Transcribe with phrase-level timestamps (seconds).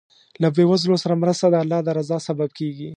[0.41, 2.89] له بېوزلو سره مرسته د الله د رضا سبب کېږي.